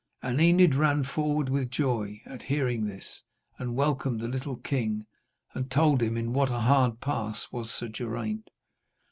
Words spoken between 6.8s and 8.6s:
pass was Sir Geraint.